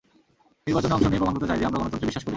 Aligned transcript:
নির্বাচনে 0.65 0.93
অংশ 0.95 1.05
নিয়ে 1.11 1.21
প্রমাণ 1.21 1.35
করতে 1.35 1.49
চাই 1.49 1.59
যে, 1.59 1.67
আমরা 1.69 1.79
গণতন্ত্রে 1.81 2.07
বিশ্বাস 2.09 2.23
করি। 2.23 2.29